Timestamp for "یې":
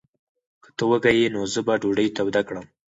1.19-1.27